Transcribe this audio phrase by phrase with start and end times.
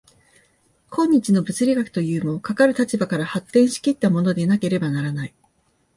[0.89, 5.33] 今日の物理学というも、かかる立場から発展し来ったものでなければならない。